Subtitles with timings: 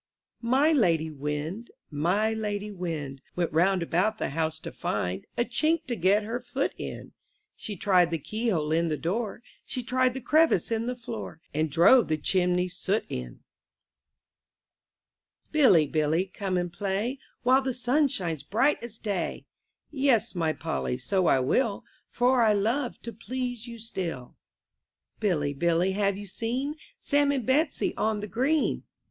[0.43, 4.71] A/TY lady Wind, my lady Wind, J ^ l Went round about the house to
[4.71, 7.11] find A chink to get her foot in;
[7.55, 11.69] She tried the keyhole in the door, She tried the crevice in the floor, And
[11.69, 13.25] drove the chimney soot in.
[13.25, 13.41] ^ ^=0^ ©J 46 I N
[15.51, 19.45] THE NURSERY p)ILLY, Billy, come and play, •*^ While the sun shines bright as day.
[19.91, 21.85] Yes, my Polly, so I will.
[22.09, 24.35] For I love to please you still.
[25.19, 28.81] Billy, Billy, have you seen Sam and Betsy on the green?